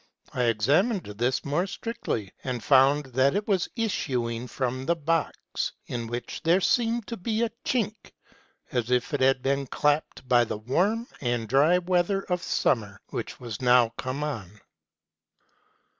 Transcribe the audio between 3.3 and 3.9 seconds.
it was